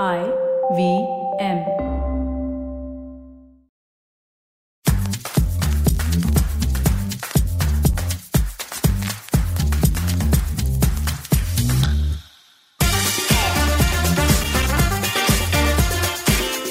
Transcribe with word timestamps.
I 0.00 0.24
V 0.74 1.06
M. 1.38 1.66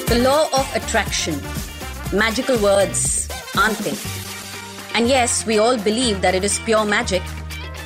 The 0.08 0.18
law 0.18 0.48
of 0.52 0.74
attraction. 0.74 1.40
Magical 2.12 2.58
words, 2.58 3.28
aren't 3.56 3.78
they? 3.78 3.96
And 4.94 5.06
yes, 5.06 5.46
we 5.46 5.58
all 5.58 5.78
believe 5.78 6.22
that 6.22 6.34
it 6.34 6.42
is 6.42 6.58
pure 6.58 6.84
magic. 6.84 7.22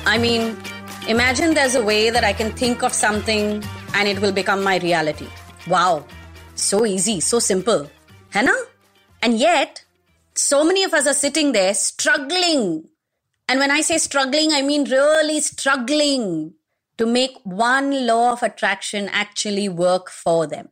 I 0.07 0.17
mean, 0.17 0.57
imagine 1.07 1.53
there's 1.53 1.75
a 1.75 1.85
way 1.85 2.09
that 2.09 2.23
I 2.23 2.33
can 2.33 2.51
think 2.53 2.81
of 2.81 2.91
something 2.91 3.63
and 3.93 4.07
it 4.07 4.19
will 4.19 4.31
become 4.31 4.63
my 4.63 4.77
reality. 4.77 5.27
Wow. 5.67 6.05
So 6.55 6.85
easy, 6.85 7.19
so 7.19 7.39
simple. 7.39 7.89
Hannah? 8.29 8.57
And 9.21 9.37
yet, 9.37 9.83
so 10.35 10.63
many 10.63 10.83
of 10.83 10.93
us 10.93 11.07
are 11.07 11.13
sitting 11.13 11.51
there 11.51 11.73
struggling. 11.73 12.89
And 13.49 13.59
when 13.59 13.71
I 13.71 13.81
say 13.81 13.97
struggling, 13.97 14.51
I 14.53 14.61
mean 14.61 14.83
really 14.89 15.39
struggling 15.39 16.53
to 16.97 17.05
make 17.05 17.37
one 17.43 18.05
law 18.05 18.33
of 18.33 18.43
attraction 18.43 19.09
actually 19.11 19.69
work 19.69 20.09
for 20.09 20.47
them. 20.47 20.69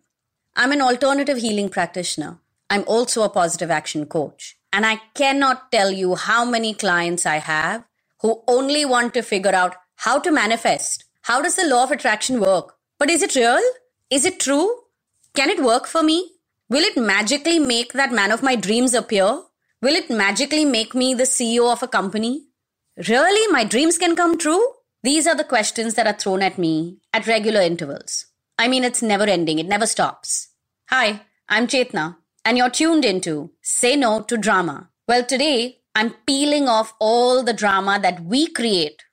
I'm 0.55 0.71
an 0.71 0.81
alternative 0.81 1.37
healing 1.37 1.69
practitioner. 1.69 2.39
I'm 2.69 2.83
also 2.87 3.23
a 3.23 3.29
positive 3.29 3.69
action 3.69 4.05
coach. 4.05 4.57
And 4.73 4.85
I 4.85 5.01
cannot 5.13 5.71
tell 5.71 5.91
you 5.91 6.15
how 6.15 6.45
many 6.45 6.73
clients 6.73 7.25
I 7.25 7.37
have 7.37 7.85
who 8.21 8.43
only 8.47 8.85
want 8.85 9.13
to 9.13 9.21
figure 9.21 9.53
out 9.53 9.75
how 9.97 10.19
to 10.19 10.31
manifest. 10.31 11.05
How 11.23 11.41
does 11.41 11.55
the 11.55 11.65
law 11.65 11.83
of 11.83 11.91
attraction 11.91 12.39
work? 12.39 12.74
But 12.97 13.09
is 13.09 13.21
it 13.21 13.35
real? 13.35 13.61
Is 14.09 14.25
it 14.25 14.39
true? 14.39 14.83
Can 15.35 15.49
it 15.49 15.61
work 15.61 15.85
for 15.85 16.01
me? 16.01 16.31
Will 16.69 16.83
it 16.83 16.95
magically 16.97 17.59
make 17.59 17.93
that 17.93 18.13
man 18.13 18.31
of 18.31 18.41
my 18.41 18.55
dreams 18.55 18.93
appear? 18.93 19.41
Will 19.81 19.95
it 19.95 20.09
magically 20.09 20.65
make 20.65 20.95
me 20.95 21.13
the 21.13 21.23
CEO 21.23 21.71
of 21.71 21.83
a 21.83 21.87
company? 21.87 22.45
Really, 23.09 23.51
my 23.51 23.65
dreams 23.65 23.97
can 23.97 24.15
come 24.15 24.37
true? 24.37 24.65
These 25.03 25.27
are 25.27 25.35
the 25.35 25.43
questions 25.43 25.95
that 25.95 26.07
are 26.07 26.17
thrown 26.17 26.41
at 26.41 26.57
me 26.57 26.97
at 27.13 27.27
regular 27.27 27.61
intervals. 27.61 28.25
I 28.57 28.69
mean, 28.69 28.85
it's 28.85 29.01
never 29.01 29.25
ending, 29.25 29.59
it 29.59 29.67
never 29.67 29.85
stops. 29.85 30.47
Hi, 30.89 31.21
I'm 31.49 31.67
Chetna, 31.67 32.15
and 32.45 32.57
you're 32.57 32.69
tuned 32.69 33.03
into 33.03 33.51
Say 33.61 33.97
No 33.97 34.21
to 34.21 34.37
Drama. 34.37 34.89
Well, 35.07 35.25
today 35.25 35.79
I'm 35.93 36.15
peeling 36.25 36.69
off 36.69 36.93
all 36.99 37.43
the 37.43 37.53
drama 37.53 37.99
that 38.01 38.23
we 38.23 38.47
create 38.47 39.03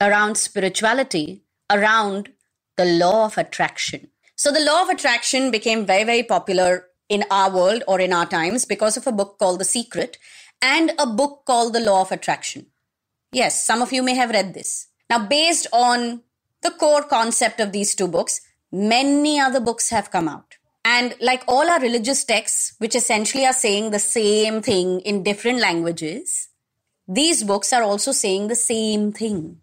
around 0.00 0.36
spirituality, 0.36 1.42
around 1.68 2.30
the 2.76 2.84
law 2.84 3.26
of 3.26 3.38
attraction. 3.38 4.08
So, 4.36 4.50
the 4.50 4.60
law 4.60 4.82
of 4.82 4.88
attraction 4.88 5.50
became 5.50 5.86
very, 5.86 6.04
very 6.04 6.22
popular 6.22 6.86
in 7.08 7.24
our 7.30 7.50
world 7.50 7.82
or 7.86 8.00
in 8.00 8.12
our 8.12 8.26
times 8.26 8.64
because 8.64 8.96
of 8.96 9.06
a 9.06 9.12
book 9.12 9.38
called 9.38 9.60
The 9.60 9.64
Secret 9.64 10.18
and 10.60 10.92
a 10.98 11.06
book 11.06 11.42
called 11.46 11.72
The 11.72 11.80
Law 11.80 12.02
of 12.02 12.12
Attraction. 12.12 12.66
Yes, 13.32 13.64
some 13.64 13.82
of 13.82 13.92
you 13.92 14.02
may 14.02 14.14
have 14.14 14.30
read 14.30 14.54
this. 14.54 14.88
Now, 15.10 15.26
based 15.26 15.66
on 15.72 16.22
the 16.62 16.70
core 16.70 17.02
concept 17.02 17.60
of 17.60 17.72
these 17.72 17.94
two 17.94 18.08
books, 18.08 18.40
many 18.72 19.38
other 19.38 19.60
books 19.60 19.90
have 19.90 20.10
come 20.10 20.28
out. 20.28 20.56
And 20.84 21.14
like 21.20 21.42
all 21.48 21.70
our 21.70 21.80
religious 21.80 22.24
texts, 22.24 22.74
which 22.78 22.94
essentially 22.94 23.46
are 23.46 23.52
saying 23.52 23.90
the 23.90 23.98
same 23.98 24.62
thing 24.62 25.00
in 25.00 25.22
different 25.22 25.60
languages, 25.60 26.48
these 27.06 27.42
books 27.42 27.72
are 27.72 27.82
also 27.82 28.12
saying 28.12 28.48
the 28.48 28.54
same 28.54 29.12
thing. 29.12 29.60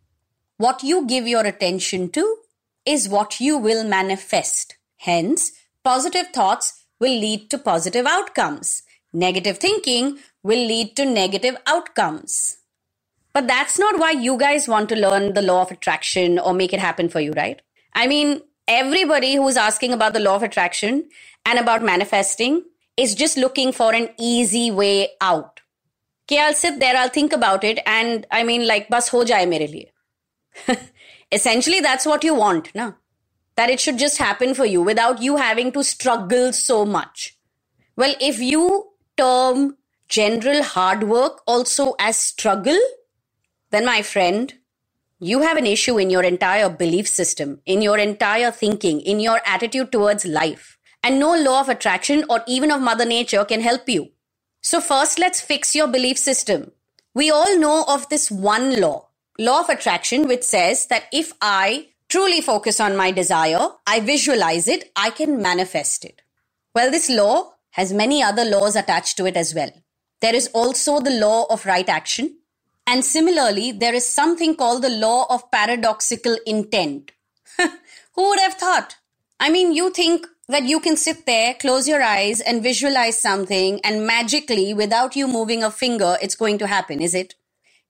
What 0.58 0.84
you 0.84 1.08
give 1.08 1.28
your 1.28 1.46
attention 1.46 2.10
to 2.10 2.38
is 2.86 3.10
what 3.10 3.40
you 3.40 3.58
will 3.58 3.84
manifest. 3.84 4.78
Hence, 4.98 5.52
positive 5.84 6.28
thoughts 6.28 6.86
will 7.00 7.18
lead 7.18 7.50
to 7.50 7.58
positive 7.58 8.06
outcomes. 8.06 8.84
Negative 9.14 9.58
thinking 9.58 10.20
will 10.44 10.66
lead 10.66 10.96
to 10.96 11.06
negative 11.06 11.58
outcomes. 11.68 12.58
But 13.34 13.48
that's 13.48 13.80
not 13.80 14.00
why 14.00 14.12
you 14.12 14.38
guys 14.38 14.68
want 14.68 14.90
to 14.90 14.96
learn 14.96 15.34
the 15.34 15.42
law 15.42 15.62
of 15.62 15.72
attraction 15.72 16.38
or 16.38 16.54
make 16.54 16.74
it 16.74 16.80
happen 16.80 17.10
for 17.10 17.20
you, 17.20 17.32
right? 17.34 17.62
I 17.94 18.08
mean, 18.08 18.42
everybody 18.68 19.36
who's 19.36 19.58
asking 19.58 19.94
about 19.94 20.14
the 20.14 20.20
law 20.20 20.36
of 20.36 20.44
attraction 20.44 21.10
and 21.46 21.60
about 21.60 21.84
manifesting 21.84 22.64
is 22.98 23.16
just 23.16 23.38
looking 23.38 23.72
for 23.72 23.94
an 23.94 24.10
easy 24.20 24.70
way 24.70 25.10
out. 25.22 25.62
Okay, 26.26 26.40
I'll 26.40 26.54
sit 26.54 26.80
there, 26.80 26.96
I'll 26.96 27.10
think 27.10 27.34
about 27.34 27.64
it, 27.64 27.80
and 27.86 28.26
I 28.32 28.44
mean, 28.44 28.68
like, 28.68 28.90
bus 28.90 29.10
ho 29.10 29.24
jaye 29.26 29.48
mere 29.48 29.68
liye. 29.68 29.90
Essentially, 31.32 31.80
that's 31.80 32.06
what 32.06 32.24
you 32.24 32.36
want, 32.36 32.74
na? 32.76 32.94
That 33.56 33.70
it 33.70 33.80
should 33.80 33.98
just 33.98 34.18
happen 34.18 34.54
for 34.54 34.66
you 34.66 34.82
without 34.82 35.22
you 35.22 35.38
having 35.38 35.72
to 35.74 35.84
struggle 35.84 36.52
so 36.54 36.86
much. 36.86 37.38
Well, 37.96 38.16
if 38.20 38.40
you 38.40 38.90
term 39.18 39.78
general 40.08 40.64
hard 40.64 41.04
work 41.04 41.42
also 41.46 41.96
as 42.00 42.18
struggle, 42.18 42.80
then 43.70 43.86
my 43.86 44.02
friend, 44.02 44.54
you 45.20 45.42
have 45.42 45.56
an 45.56 45.68
issue 45.68 46.00
in 46.00 46.10
your 46.10 46.24
entire 46.24 46.68
belief 46.68 47.08
system, 47.08 47.62
in 47.66 47.82
your 47.82 47.98
entire 47.98 48.52
thinking, 48.52 49.00
in 49.02 49.20
your 49.20 49.40
attitude 49.46 49.92
towards 49.92 50.26
life. 50.26 50.78
And 51.04 51.20
no 51.20 51.36
law 51.36 51.62
of 51.62 51.70
attraction 51.70 52.26
or 52.30 52.42
even 52.48 52.72
of 52.72 52.82
Mother 52.82 53.06
Nature 53.06 53.46
can 53.46 53.62
help 53.62 53.88
you. 53.88 54.10
So, 54.62 54.82
first, 54.82 55.18
let's 55.18 55.42
fix 55.42 55.76
your 55.76 55.88
belief 55.88 56.18
system. 56.18 56.72
We 57.14 57.32
all 57.32 57.58
know 57.58 57.86
of 57.88 58.10
this 58.10 58.30
one 58.30 58.80
law, 58.80 59.10
law 59.42 59.62
of 59.62 59.70
attraction, 59.70 60.28
which 60.28 60.44
says 60.44 60.86
that 60.88 61.06
if 61.12 61.34
I 61.42 61.88
truly 62.10 62.42
focus 62.42 62.80
on 62.80 62.96
my 62.96 63.12
desire, 63.12 63.70
I 63.88 64.00
visualize 64.00 64.68
it, 64.68 64.92
I 64.96 65.10
can 65.10 65.42
manifest 65.42 66.06
it. 66.06 66.22
Well, 66.76 66.92
this 66.92 67.10
law 67.10 67.54
has 67.72 67.92
many 67.92 68.22
other 68.22 68.46
laws 68.46 68.76
attached 68.76 69.18
to 69.18 69.26
it 69.26 69.36
as 69.36 69.56
well. 69.56 69.72
There 70.22 70.36
is 70.36 70.48
also 70.54 71.00
the 71.00 71.18
law 71.20 71.48
of 71.50 71.66
right 71.66 71.90
action, 71.90 72.38
and 72.86 73.04
similarly, 73.04 73.72
there 73.72 73.96
is 73.96 74.08
something 74.08 74.56
called 74.56 74.84
the 74.84 74.90
law 74.90 75.26
of 75.30 75.50
paradoxical 75.50 76.38
intent. 76.46 77.12
Who 77.58 78.30
would 78.30 78.40
have 78.40 78.56
thought? 78.56 78.98
I 79.40 79.50
mean, 79.50 79.74
you 79.74 79.90
think 79.90 80.28
that 80.50 80.64
you 80.64 80.80
can 80.80 80.98
sit 80.98 81.26
there, 81.26 81.56
close 81.56 81.88
your 81.88 82.04
eyes, 82.04 82.42
and 82.42 82.62
visualize 82.62 83.18
something, 83.18 83.80
and 83.84 84.06
magically, 84.06 84.74
without 84.74 85.16
you 85.16 85.28
moving 85.28 85.64
a 85.64 85.72
finger, 85.72 86.18
it's 86.22 86.36
going 86.36 86.60
to 86.60 86.68
happen, 86.68 87.02
is 87.02 87.16
it? 87.16 87.34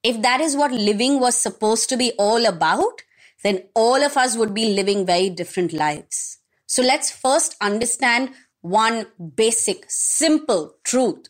If 0.02 0.20
that 0.22 0.40
is 0.40 0.56
what 0.56 0.72
living 0.72 1.20
was 1.20 1.36
supposed 1.36 1.88
to 1.90 1.96
be 1.96 2.12
all 2.18 2.44
about, 2.46 3.02
then 3.42 3.64
all 3.74 4.02
of 4.02 4.16
us 4.16 4.36
would 4.36 4.54
be 4.54 4.74
living 4.74 5.06
very 5.06 5.30
different 5.30 5.72
lives. 5.72 6.38
So 6.66 6.82
let's 6.82 7.10
first 7.10 7.56
understand 7.60 8.30
one 8.62 9.06
basic, 9.36 9.84
simple 9.88 10.74
truth. 10.84 11.26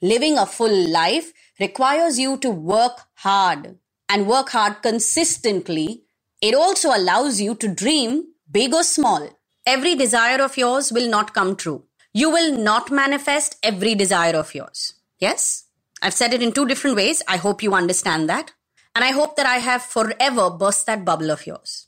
Living 0.00 0.36
a 0.36 0.46
full 0.46 0.88
life 0.90 1.32
requires 1.60 2.18
you 2.18 2.36
to 2.38 2.50
work 2.50 3.00
hard 3.14 3.78
and 4.08 4.26
work 4.26 4.50
hard 4.50 4.82
consistently. 4.82 6.02
It 6.40 6.54
also 6.54 6.88
allows 6.88 7.40
you 7.40 7.54
to 7.56 7.68
dream 7.68 8.24
big 8.50 8.74
or 8.74 8.82
small. 8.82 9.28
Every 9.64 9.94
desire 9.94 10.42
of 10.42 10.56
yours 10.56 10.92
will 10.92 11.08
not 11.08 11.34
come 11.34 11.54
true. 11.54 11.84
You 12.12 12.30
will 12.30 12.58
not 12.58 12.90
manifest 12.90 13.56
every 13.62 13.94
desire 13.94 14.34
of 14.34 14.54
yours. 14.54 14.94
Yes? 15.18 15.61
I've 16.02 16.14
said 16.14 16.34
it 16.34 16.42
in 16.42 16.52
two 16.52 16.66
different 16.66 16.96
ways. 16.96 17.22
I 17.28 17.36
hope 17.36 17.62
you 17.62 17.74
understand 17.74 18.28
that. 18.28 18.52
And 18.94 19.04
I 19.04 19.12
hope 19.12 19.36
that 19.36 19.46
I 19.46 19.56
have 19.58 19.82
forever 19.82 20.50
burst 20.50 20.86
that 20.86 21.04
bubble 21.04 21.30
of 21.30 21.46
yours. 21.46 21.86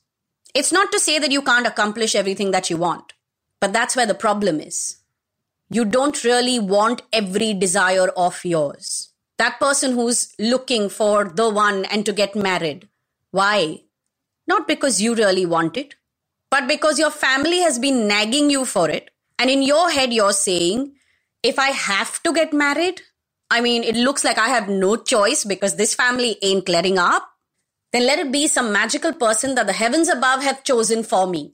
It's 0.54 0.72
not 0.72 0.92
to 0.92 1.00
say 1.00 1.18
that 1.18 1.32
you 1.32 1.42
can't 1.42 1.66
accomplish 1.66 2.14
everything 2.14 2.52
that 2.52 2.70
you 2.70 2.76
want, 2.76 3.12
but 3.60 3.72
that's 3.72 3.96
where 3.96 4.06
the 4.06 4.14
problem 4.14 4.60
is. 4.60 4.98
You 5.68 5.84
don't 5.84 6.22
really 6.22 6.60
want 6.60 7.02
every 7.12 7.52
desire 7.52 8.08
of 8.10 8.42
yours. 8.44 9.10
That 9.38 9.58
person 9.58 9.94
who's 9.94 10.32
looking 10.38 10.88
for 10.88 11.24
the 11.24 11.50
one 11.50 11.84
and 11.86 12.06
to 12.06 12.12
get 12.12 12.36
married. 12.36 12.88
Why? 13.32 13.80
Not 14.46 14.68
because 14.68 15.02
you 15.02 15.16
really 15.16 15.44
want 15.44 15.76
it, 15.76 15.96
but 16.50 16.68
because 16.68 17.00
your 17.00 17.10
family 17.10 17.58
has 17.58 17.80
been 17.80 18.06
nagging 18.06 18.48
you 18.48 18.64
for 18.64 18.88
it. 18.88 19.10
And 19.40 19.50
in 19.50 19.62
your 19.62 19.90
head, 19.90 20.12
you're 20.12 20.32
saying, 20.32 20.92
if 21.42 21.58
I 21.58 21.70
have 21.70 22.22
to 22.22 22.32
get 22.32 22.52
married, 22.52 23.02
I 23.50 23.60
mean, 23.60 23.84
it 23.84 23.96
looks 23.96 24.24
like 24.24 24.38
I 24.38 24.48
have 24.48 24.68
no 24.68 24.96
choice 24.96 25.44
because 25.44 25.76
this 25.76 25.94
family 25.94 26.36
ain't 26.42 26.68
letting 26.68 26.98
up. 26.98 27.28
Then 27.92 28.06
let 28.06 28.18
it 28.18 28.32
be 28.32 28.48
some 28.48 28.72
magical 28.72 29.12
person 29.12 29.54
that 29.54 29.66
the 29.66 29.72
heavens 29.72 30.08
above 30.08 30.42
have 30.42 30.64
chosen 30.64 31.04
for 31.04 31.26
me. 31.26 31.52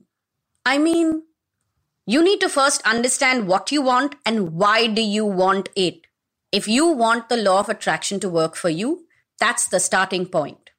I 0.65 0.79
mean, 0.79 1.23
you 2.07 2.25
need 2.25 2.41
to 2.41 2.49
first 2.49 2.81
understand 2.87 3.47
what 3.47 3.71
you 3.71 3.83
want 3.83 4.15
and 4.25 4.53
why 4.55 4.87
do 4.87 5.03
you 5.03 5.25
want 5.25 5.69
it. 5.77 6.07
If 6.53 6.67
you 6.67 6.87
want 6.87 7.29
the 7.29 7.37
law 7.37 7.61
of 7.61 7.69
attraction 7.69 8.21
to 8.21 8.29
work 8.29 8.57
for 8.57 8.71
you, 8.71 9.05
that's 9.39 9.69
the 9.69 9.81
starting 9.81 10.27
point. 10.27 10.71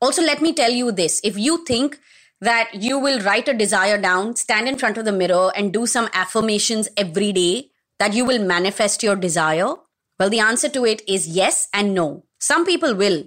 Also, 0.00 0.22
let 0.22 0.42
me 0.42 0.52
tell 0.52 0.70
you 0.70 0.92
this. 0.92 1.20
If 1.24 1.38
you 1.38 1.64
think 1.64 1.98
that 2.40 2.74
you 2.74 2.98
will 2.98 3.20
write 3.20 3.48
a 3.48 3.54
desire 3.54 3.98
down, 3.98 4.36
stand 4.36 4.68
in 4.68 4.76
front 4.76 4.98
of 4.98 5.04
the 5.04 5.12
mirror 5.12 5.50
and 5.56 5.72
do 5.72 5.86
some 5.86 6.10
affirmations 6.12 6.88
every 6.96 7.32
day, 7.32 7.70
that 7.98 8.12
you 8.12 8.24
will 8.24 8.44
manifest 8.44 9.02
your 9.02 9.16
desire, 9.16 9.74
well, 10.18 10.30
the 10.30 10.40
answer 10.40 10.68
to 10.70 10.84
it 10.84 11.02
is 11.06 11.28
yes 11.28 11.68
and 11.72 11.94
no. 11.94 12.24
Some 12.38 12.64
people 12.64 12.94
will. 12.94 13.24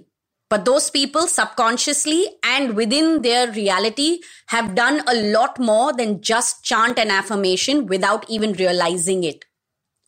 But 0.48 0.64
those 0.64 0.90
people 0.90 1.28
subconsciously 1.28 2.26
and 2.42 2.74
within 2.74 3.22
their 3.22 3.52
reality 3.52 4.18
have 4.48 4.74
done 4.74 5.02
a 5.06 5.14
lot 5.14 5.60
more 5.60 5.92
than 5.92 6.20
just 6.20 6.64
chant 6.64 6.98
an 6.98 7.10
affirmation 7.10 7.86
without 7.86 8.28
even 8.28 8.54
realizing 8.54 9.22
it. 9.22 9.44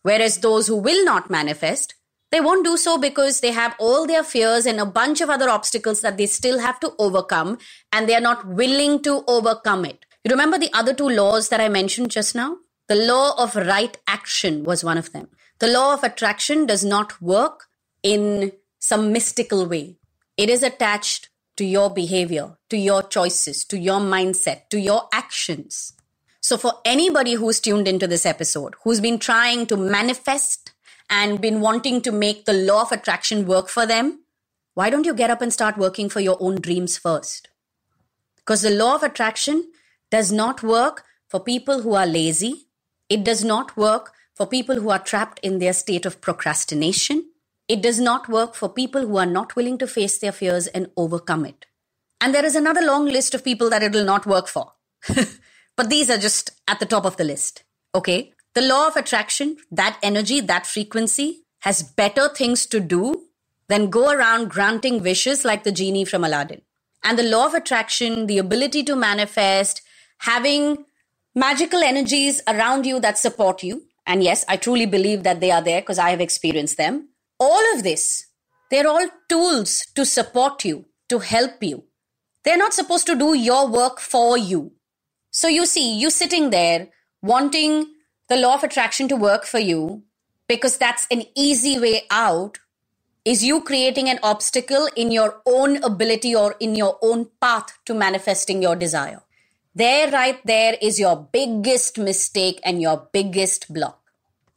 Whereas 0.02 0.38
those 0.38 0.66
who 0.66 0.76
will 0.76 1.04
not 1.04 1.30
manifest, 1.30 1.94
they 2.32 2.40
won't 2.40 2.64
do 2.64 2.76
so 2.76 2.98
because 2.98 3.40
they 3.40 3.52
have 3.52 3.76
all 3.78 4.04
their 4.04 4.24
fears 4.24 4.66
and 4.66 4.80
a 4.80 4.86
bunch 4.86 5.20
of 5.20 5.30
other 5.30 5.48
obstacles 5.48 6.00
that 6.00 6.16
they 6.16 6.26
still 6.26 6.58
have 6.58 6.80
to 6.80 6.92
overcome 6.98 7.58
and 7.92 8.08
they 8.08 8.16
are 8.16 8.20
not 8.20 8.44
willing 8.44 9.00
to 9.02 9.22
overcome 9.28 9.84
it. 9.84 10.04
You 10.24 10.30
remember 10.30 10.58
the 10.58 10.72
other 10.72 10.94
two 10.94 11.08
laws 11.08 11.50
that 11.50 11.60
I 11.60 11.68
mentioned 11.68 12.10
just 12.10 12.34
now? 12.34 12.56
The 12.88 12.96
law 12.96 13.34
of 13.40 13.54
right 13.54 13.96
action 14.08 14.64
was 14.64 14.82
one 14.82 14.98
of 14.98 15.12
them. 15.12 15.28
The 15.62 15.68
law 15.68 15.94
of 15.94 16.02
attraction 16.02 16.66
does 16.66 16.84
not 16.84 17.22
work 17.22 17.68
in 18.02 18.50
some 18.80 19.12
mystical 19.12 19.64
way. 19.64 19.96
It 20.36 20.50
is 20.50 20.60
attached 20.60 21.28
to 21.56 21.64
your 21.64 21.88
behavior, 21.88 22.58
to 22.68 22.76
your 22.76 23.04
choices, 23.04 23.64
to 23.66 23.78
your 23.78 24.00
mindset, 24.00 24.70
to 24.70 24.80
your 24.80 25.08
actions. 25.12 25.92
So, 26.40 26.58
for 26.58 26.80
anybody 26.84 27.34
who's 27.34 27.60
tuned 27.60 27.86
into 27.86 28.08
this 28.08 28.26
episode, 28.26 28.74
who's 28.82 29.00
been 29.00 29.20
trying 29.20 29.66
to 29.66 29.76
manifest 29.76 30.72
and 31.08 31.40
been 31.40 31.60
wanting 31.60 32.00
to 32.00 32.10
make 32.10 32.44
the 32.44 32.54
law 32.54 32.82
of 32.82 32.90
attraction 32.90 33.46
work 33.46 33.68
for 33.68 33.86
them, 33.86 34.24
why 34.74 34.90
don't 34.90 35.06
you 35.06 35.14
get 35.14 35.30
up 35.30 35.40
and 35.40 35.52
start 35.52 35.78
working 35.78 36.08
for 36.08 36.18
your 36.18 36.38
own 36.40 36.56
dreams 36.60 36.98
first? 36.98 37.48
Because 38.34 38.62
the 38.62 38.70
law 38.70 38.96
of 38.96 39.04
attraction 39.04 39.70
does 40.10 40.32
not 40.32 40.64
work 40.64 41.04
for 41.28 41.38
people 41.38 41.82
who 41.82 41.94
are 41.94 42.04
lazy. 42.04 42.66
It 43.08 43.22
does 43.22 43.44
not 43.44 43.76
work 43.76 44.12
for 44.42 44.46
people 44.48 44.80
who 44.80 44.90
are 44.90 44.98
trapped 44.98 45.38
in 45.44 45.60
their 45.60 45.72
state 45.72 46.04
of 46.04 46.20
procrastination. 46.20 47.30
It 47.68 47.80
does 47.80 48.00
not 48.00 48.28
work 48.28 48.56
for 48.56 48.68
people 48.68 49.06
who 49.06 49.16
are 49.16 49.24
not 49.38 49.54
willing 49.54 49.78
to 49.78 49.86
face 49.86 50.18
their 50.18 50.32
fears 50.32 50.66
and 50.66 50.90
overcome 50.96 51.46
it. 51.46 51.66
And 52.20 52.34
there 52.34 52.44
is 52.44 52.56
another 52.56 52.82
long 52.82 53.04
list 53.04 53.36
of 53.36 53.44
people 53.44 53.70
that 53.70 53.84
it 53.84 53.92
will 53.92 54.04
not 54.04 54.26
work 54.26 54.48
for. 54.48 54.72
but 55.76 55.90
these 55.90 56.10
are 56.10 56.18
just 56.18 56.50
at 56.66 56.80
the 56.80 56.86
top 56.86 57.04
of 57.04 57.16
the 57.18 57.22
list. 57.22 57.62
Okay? 57.94 58.32
The 58.54 58.62
law 58.62 58.88
of 58.88 58.96
attraction, 58.96 59.58
that 59.70 59.96
energy, 60.02 60.40
that 60.40 60.66
frequency 60.66 61.44
has 61.60 61.84
better 61.84 62.28
things 62.28 62.66
to 62.66 62.80
do 62.80 63.22
than 63.68 63.90
go 63.90 64.10
around 64.10 64.50
granting 64.50 65.04
wishes 65.04 65.44
like 65.44 65.62
the 65.62 65.70
genie 65.70 66.04
from 66.04 66.24
Aladdin. 66.24 66.62
And 67.04 67.16
the 67.16 67.30
law 67.30 67.46
of 67.46 67.54
attraction, 67.54 68.26
the 68.26 68.38
ability 68.38 68.82
to 68.84 68.96
manifest, 68.96 69.82
having 70.18 70.84
magical 71.32 71.84
energies 71.84 72.42
around 72.48 72.86
you 72.86 72.98
that 72.98 73.18
support 73.18 73.62
you. 73.62 73.84
And 74.06 74.22
yes, 74.22 74.44
I 74.48 74.56
truly 74.56 74.86
believe 74.86 75.22
that 75.22 75.40
they 75.40 75.50
are 75.50 75.62
there 75.62 75.80
because 75.80 75.98
I 75.98 76.10
have 76.10 76.20
experienced 76.20 76.76
them 76.76 77.08
all 77.42 77.74
of 77.74 77.82
this, 77.82 78.26
they're 78.70 78.86
all 78.86 79.08
tools 79.28 79.86
to 79.96 80.04
support 80.06 80.64
you, 80.64 80.84
to 81.08 81.18
help 81.18 81.60
you. 81.60 81.84
They're 82.44 82.56
not 82.64 82.72
supposed 82.72 83.06
to 83.08 83.16
do 83.16 83.34
your 83.36 83.66
work 83.68 83.98
for 83.98 84.38
you. 84.38 84.72
So 85.30 85.48
you 85.48 85.66
see, 85.66 85.98
you 85.98 86.10
sitting 86.10 86.50
there 86.50 86.88
wanting 87.20 87.86
the 88.28 88.36
law 88.36 88.54
of 88.54 88.62
attraction 88.62 89.08
to 89.08 89.16
work 89.16 89.44
for 89.44 89.58
you 89.58 90.04
because 90.46 90.78
that's 90.78 91.06
an 91.10 91.24
easy 91.36 91.78
way 91.80 92.02
out 92.10 92.58
is 93.24 93.44
you 93.44 93.60
creating 93.60 94.08
an 94.08 94.20
obstacle 94.22 94.88
in 94.96 95.10
your 95.10 95.40
own 95.46 95.82
ability 95.82 96.34
or 96.34 96.54
in 96.60 96.76
your 96.76 96.98
own 97.02 97.28
path 97.40 97.78
to 97.86 97.94
manifesting 97.94 98.62
your 98.62 98.76
desire. 98.76 99.22
There, 99.74 100.10
right 100.10 100.38
there, 100.44 100.76
is 100.82 101.00
your 101.00 101.28
biggest 101.32 101.96
mistake 101.96 102.60
and 102.62 102.82
your 102.82 103.08
biggest 103.10 103.72
block. 103.72 104.00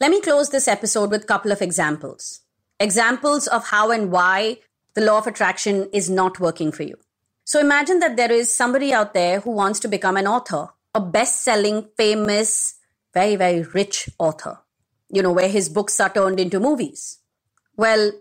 Let 0.01 0.11
me 0.11 0.19
close 0.19 0.49
this 0.49 0.67
episode 0.67 1.09
with 1.09 1.23
a 1.23 1.27
couple 1.27 1.51
of 1.51 1.61
examples 1.61 2.41
examples 2.81 3.47
of 3.47 3.67
how 3.67 3.89
and 3.91 4.11
why 4.11 4.57
the 4.93 4.99
law 4.99 5.17
of 5.17 5.27
attraction 5.27 5.87
is 5.93 6.09
not 6.09 6.41
working 6.41 6.73
for 6.73 6.83
you. 6.83 6.97
So 7.45 7.61
imagine 7.61 7.99
that 7.99 8.17
there 8.17 8.31
is 8.31 8.53
somebody 8.53 8.93
out 8.93 9.13
there 9.13 9.39
who 9.39 9.51
wants 9.51 9.79
to 9.81 9.87
become 9.87 10.17
an 10.17 10.27
author, 10.27 10.67
a 10.93 10.99
best 10.99 11.45
selling, 11.45 11.87
famous, 11.95 12.75
very, 13.13 13.37
very 13.37 13.61
rich 13.61 14.09
author, 14.19 14.59
you 15.09 15.21
know, 15.21 15.31
where 15.31 15.47
his 15.47 15.69
books 15.69 16.01
are 16.01 16.09
turned 16.09 16.41
into 16.41 16.59
movies. 16.59 17.19
Well, 17.77 18.11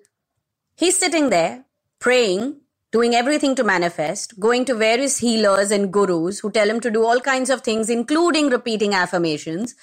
he's 0.76 0.96
sitting 0.96 1.30
there 1.30 1.64
praying, 1.98 2.60
doing 2.94 3.16
everything 3.16 3.56
to 3.56 3.64
manifest, 3.64 4.38
going 4.38 4.64
to 4.64 4.72
various 4.72 5.18
healers 5.18 5.72
and 5.72 5.92
gurus 5.92 6.38
who 6.38 6.48
tell 6.52 6.70
him 6.70 6.78
to 6.78 6.92
do 6.92 7.04
all 7.04 7.18
kinds 7.18 7.50
of 7.50 7.60
things, 7.60 7.90
including 7.90 8.50
repeating 8.50 8.94
affirmations, 8.94 9.74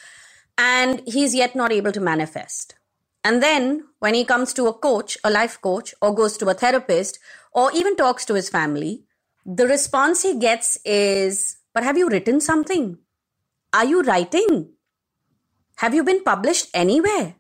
and 0.58 1.02
he's 1.06 1.36
yet 1.36 1.54
not 1.54 1.74
able 1.74 1.92
to 1.92 2.00
manifest. 2.00 2.76
And 3.26 3.44
then 3.44 3.84
when 4.00 4.14
he 4.14 4.24
comes 4.24 4.54
to 4.54 4.68
a 4.68 4.74
coach, 4.74 5.18
a 5.26 5.30
life 5.30 5.60
coach, 5.60 5.94
or 6.02 6.16
goes 6.16 6.38
to 6.38 6.48
a 6.48 6.54
therapist, 6.54 7.20
or 7.52 7.70
even 7.74 7.98
talks 7.98 8.24
to 8.26 8.34
his 8.34 8.48
family, 8.48 9.04
the 9.46 9.68
response 9.68 10.22
he 10.24 10.40
gets 10.40 10.78
is, 10.86 11.58
But 11.74 11.84
have 11.84 11.98
you 11.98 12.08
written 12.08 12.40
something? 12.40 12.98
Are 13.74 13.86
you 13.86 14.04
writing? 14.04 14.70
Have 15.84 15.94
you 15.94 16.06
been 16.06 16.24
published 16.24 16.70
anywhere? 16.74 17.36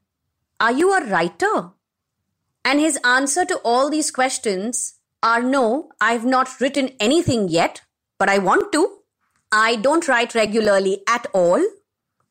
Are 0.60 0.74
you 0.74 0.92
a 0.94 1.06
writer? 1.06 1.70
And 2.66 2.82
his 2.82 3.00
answer 3.06 3.46
to 3.46 3.62
all 3.64 3.90
these 3.90 4.12
questions 4.12 4.96
are 5.24 5.42
no, 5.42 5.90
I've 6.00 6.26
not 6.26 6.60
written 6.60 6.92
anything 7.00 7.50
yet, 7.50 7.82
but 8.18 8.30
I 8.30 8.38
want 8.38 8.72
to. 8.74 8.98
I 9.52 9.76
don't 9.76 10.08
write 10.08 10.36
regularly 10.36 11.04
at 11.08 11.28
all. 11.34 11.64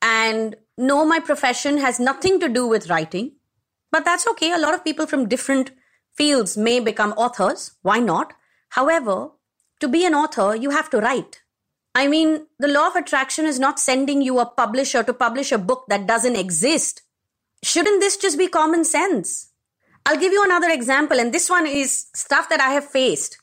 And 0.03 0.57
no, 0.79 1.05
my 1.05 1.21
profession 1.21 1.79
has 1.79 2.01
nothing 2.01 2.41
to 2.41 2.49
do 2.49 2.67
with 2.67 2.89
writing. 2.89 3.33
But 3.93 4.05
that's 4.05 4.27
okay. 4.29 4.53
A 4.53 4.59
lot 4.59 4.75
of 4.75 4.85
people 4.85 5.07
from 5.07 5.29
different 5.29 5.73
fields 6.17 6.57
may 6.57 6.81
become 6.81 7.13
authors. 7.13 7.73
Why 7.83 7.99
not? 7.99 8.33
However, 8.71 9.31
to 9.81 9.89
be 9.89 10.05
an 10.05 10.15
author, 10.15 10.55
you 10.55 10.71
have 10.71 10.91
to 10.91 10.99
write. 10.99 11.43
I 11.95 12.07
mean, 12.07 12.47
the 12.59 12.69
law 12.69 12.89
of 12.89 12.97
attraction 12.97 13.47
is 13.47 13.59
not 13.59 13.81
sending 13.81 14.23
you 14.23 14.39
a 14.39 14.47
publisher 14.47 15.03
to 15.03 15.13
publish 15.13 15.51
a 15.51 15.59
book 15.59 15.85
that 15.89 16.07
doesn't 16.07 16.37
exist. 16.37 17.03
Shouldn't 17.63 18.01
this 18.01 18.17
just 18.17 18.39
be 18.39 18.47
common 18.47 18.85
sense? 18.85 19.50
I'll 20.06 20.19
give 20.19 20.32
you 20.32 20.44
another 20.44 20.70
example, 20.70 21.20
and 21.20 21.32
this 21.32 21.49
one 21.49 21.67
is 21.67 22.06
stuff 22.14 22.49
that 22.49 22.61
I 22.61 22.70
have 22.70 22.85
faced. 22.85 23.38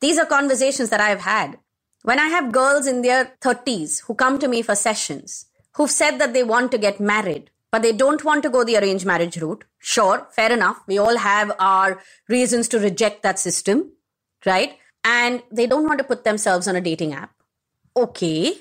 These 0.00 0.18
are 0.18 0.26
conversations 0.26 0.90
that 0.90 1.00
I 1.00 1.08
have 1.08 1.22
had. 1.22 1.58
When 2.02 2.18
I 2.18 2.26
have 2.28 2.52
girls 2.52 2.86
in 2.86 3.02
their 3.02 3.36
30s 3.40 4.02
who 4.04 4.14
come 4.14 4.38
to 4.38 4.48
me 4.48 4.62
for 4.62 4.74
sessions, 4.74 5.46
who've 5.74 5.90
said 5.90 6.18
that 6.18 6.32
they 6.32 6.42
want 6.42 6.70
to 6.72 6.78
get 6.78 7.00
married, 7.00 7.50
but 7.70 7.82
they 7.82 7.92
don't 7.92 8.24
want 8.24 8.42
to 8.42 8.50
go 8.50 8.64
the 8.64 8.76
arranged 8.76 9.06
marriage 9.06 9.38
route. 9.38 9.64
Sure, 9.78 10.26
fair 10.30 10.52
enough. 10.52 10.82
We 10.86 10.98
all 10.98 11.16
have 11.16 11.52
our 11.58 12.00
reasons 12.28 12.68
to 12.68 12.78
reject 12.78 13.22
that 13.22 13.38
system, 13.38 13.92
right? 14.44 14.76
And 15.04 15.42
they 15.50 15.66
don't 15.66 15.86
want 15.86 15.98
to 15.98 16.04
put 16.04 16.24
themselves 16.24 16.68
on 16.68 16.76
a 16.76 16.80
dating 16.80 17.14
app. 17.14 17.32
Okay. 17.96 18.54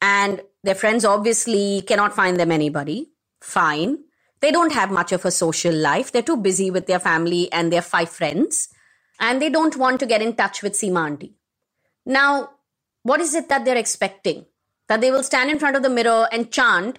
And 0.00 0.42
their 0.62 0.74
friends 0.74 1.04
obviously 1.04 1.82
cannot 1.82 2.14
find 2.14 2.38
them 2.38 2.52
anybody. 2.52 3.10
Fine. 3.40 3.98
They 4.42 4.50
don't 4.50 4.72
have 4.72 4.90
much 4.90 5.12
of 5.12 5.24
a 5.24 5.30
social 5.30 5.72
life. 5.74 6.10
They're 6.10 6.20
too 6.20 6.36
busy 6.36 6.70
with 6.70 6.86
their 6.86 6.98
family 6.98 7.50
and 7.52 7.72
their 7.72 7.80
five 7.80 8.10
friends. 8.10 8.68
And 9.20 9.40
they 9.40 9.48
don't 9.48 9.76
want 9.76 10.00
to 10.00 10.06
get 10.06 10.20
in 10.20 10.34
touch 10.34 10.62
with 10.62 10.72
Seema. 10.72 11.30
Now, 12.04 12.50
what 13.04 13.20
is 13.20 13.34
it 13.34 13.48
that 13.48 13.64
they're 13.64 13.76
expecting? 13.76 14.46
That 14.88 15.00
they 15.00 15.12
will 15.12 15.22
stand 15.22 15.50
in 15.50 15.60
front 15.60 15.76
of 15.76 15.84
the 15.84 15.88
mirror 15.88 16.28
and 16.32 16.50
chant 16.50 16.98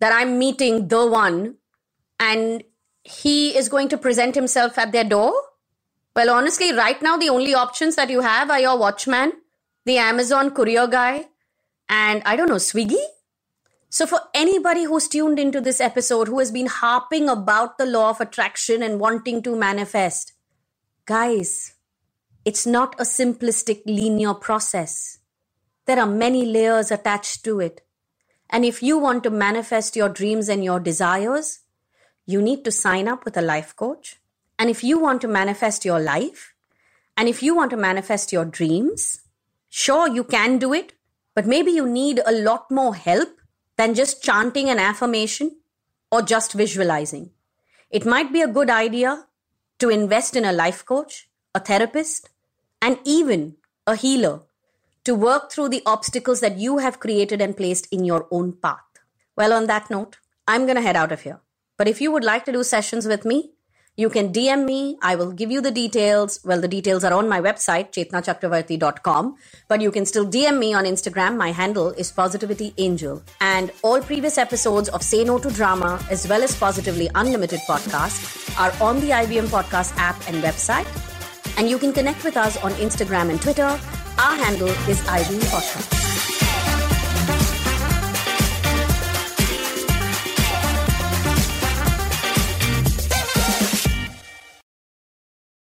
that 0.00 0.12
I'm 0.12 0.38
meeting 0.38 0.88
the 0.88 1.06
one 1.06 1.56
and 2.20 2.62
he 3.02 3.56
is 3.56 3.70
going 3.70 3.88
to 3.88 3.96
present 3.96 4.34
himself 4.34 4.76
at 4.76 4.92
their 4.92 5.04
door? 5.04 5.32
Well, 6.14 6.28
honestly, 6.30 6.72
right 6.72 7.00
now, 7.00 7.16
the 7.16 7.30
only 7.30 7.54
options 7.54 7.96
that 7.96 8.10
you 8.10 8.20
have 8.20 8.50
are 8.50 8.60
your 8.60 8.78
watchman, 8.78 9.32
the 9.86 9.96
Amazon 9.96 10.50
courier 10.50 10.86
guy, 10.86 11.28
and 11.88 12.22
I 12.26 12.36
don't 12.36 12.48
know, 12.48 12.56
Swiggy? 12.56 13.02
So, 13.90 14.06
for 14.06 14.20
anybody 14.34 14.84
who's 14.84 15.08
tuned 15.08 15.38
into 15.38 15.62
this 15.62 15.80
episode 15.80 16.28
who 16.28 16.38
has 16.40 16.50
been 16.50 16.66
harping 16.66 17.28
about 17.28 17.78
the 17.78 17.86
law 17.86 18.10
of 18.10 18.20
attraction 18.20 18.82
and 18.82 19.00
wanting 19.00 19.42
to 19.44 19.56
manifest, 19.56 20.34
guys, 21.06 21.74
it's 22.44 22.66
not 22.66 22.94
a 23.00 23.04
simplistic 23.04 23.80
linear 23.86 24.34
process. 24.34 25.18
There 25.86 25.98
are 25.98 26.06
many 26.06 26.44
layers 26.44 26.90
attached 26.90 27.44
to 27.44 27.60
it. 27.60 27.80
And 28.50 28.64
if 28.64 28.82
you 28.82 28.98
want 28.98 29.22
to 29.24 29.30
manifest 29.30 29.96
your 29.96 30.10
dreams 30.10 30.50
and 30.50 30.62
your 30.62 30.80
desires, 30.80 31.60
you 32.26 32.42
need 32.42 32.64
to 32.66 32.70
sign 32.70 33.08
up 33.08 33.24
with 33.24 33.38
a 33.38 33.42
life 33.42 33.74
coach. 33.74 34.16
And 34.58 34.68
if 34.68 34.84
you 34.84 34.98
want 34.98 35.22
to 35.22 35.28
manifest 35.28 35.86
your 35.86 35.98
life, 35.98 36.52
and 37.16 37.26
if 37.26 37.42
you 37.42 37.56
want 37.56 37.70
to 37.70 37.76
manifest 37.78 38.32
your 38.32 38.44
dreams, 38.44 39.22
sure, 39.70 40.08
you 40.08 40.24
can 40.24 40.58
do 40.58 40.74
it, 40.74 40.92
but 41.34 41.46
maybe 41.46 41.70
you 41.70 41.88
need 41.88 42.20
a 42.26 42.32
lot 42.32 42.70
more 42.70 42.94
help 42.94 43.37
than 43.78 43.94
just 43.94 44.22
chanting 44.22 44.68
an 44.68 44.78
affirmation 44.78 45.56
or 46.12 46.20
just 46.20 46.52
visualizing. 46.52 47.30
It 47.90 48.04
might 48.04 48.32
be 48.32 48.42
a 48.42 48.48
good 48.48 48.68
idea 48.68 49.24
to 49.78 49.88
invest 49.88 50.36
in 50.36 50.44
a 50.44 50.52
life 50.52 50.84
coach, 50.84 51.30
a 51.54 51.60
therapist, 51.60 52.28
and 52.82 52.98
even 53.04 53.56
a 53.86 53.96
healer 53.96 54.42
to 55.04 55.14
work 55.14 55.50
through 55.50 55.70
the 55.70 55.82
obstacles 55.86 56.40
that 56.40 56.58
you 56.58 56.78
have 56.78 57.00
created 57.00 57.40
and 57.40 57.56
placed 57.56 57.86
in 57.90 58.04
your 58.04 58.26
own 58.30 58.52
path. 58.52 58.84
Well, 59.36 59.52
on 59.52 59.66
that 59.68 59.88
note, 59.88 60.18
I'm 60.46 60.66
going 60.66 60.76
to 60.76 60.82
head 60.82 60.96
out 60.96 61.12
of 61.12 61.22
here. 61.22 61.40
But 61.78 61.88
if 61.88 62.00
you 62.00 62.10
would 62.10 62.24
like 62.24 62.44
to 62.46 62.52
do 62.52 62.64
sessions 62.64 63.06
with 63.06 63.24
me, 63.24 63.52
You 63.98 64.08
can 64.08 64.32
DM 64.32 64.64
me. 64.64 64.96
I 65.02 65.16
will 65.16 65.32
give 65.32 65.50
you 65.50 65.60
the 65.60 65.72
details. 65.72 66.38
Well, 66.44 66.60
the 66.60 66.68
details 66.68 67.02
are 67.02 67.12
on 67.12 67.28
my 67.28 67.40
website, 67.40 67.90
chetnachakravarti.com. 67.90 69.36
But 69.66 69.80
you 69.80 69.90
can 69.90 70.06
still 70.06 70.24
DM 70.24 70.56
me 70.60 70.72
on 70.72 70.84
Instagram. 70.84 71.36
My 71.36 71.50
handle 71.50 71.90
is 71.90 72.12
Positivity 72.12 72.72
Angel. 72.78 73.20
And 73.40 73.72
all 73.82 74.00
previous 74.00 74.38
episodes 74.38 74.88
of 74.90 75.02
Say 75.02 75.24
No 75.24 75.40
to 75.40 75.50
Drama, 75.50 76.00
as 76.10 76.28
well 76.28 76.44
as 76.44 76.54
Positively 76.54 77.10
Unlimited 77.16 77.58
podcast, 77.68 78.56
are 78.56 78.72
on 78.80 79.00
the 79.00 79.10
IVM 79.10 79.48
Podcast 79.48 79.96
app 79.96 80.16
and 80.28 80.44
website. 80.44 80.86
And 81.58 81.68
you 81.68 81.76
can 81.76 81.92
connect 81.92 82.22
with 82.22 82.36
us 82.36 82.56
on 82.58 82.70
Instagram 82.74 83.30
and 83.30 83.42
Twitter. 83.42 83.64
Our 83.64 84.36
handle 84.44 84.68
is 84.86 85.00
IVM 85.08 85.42
Podcast. 85.50 86.07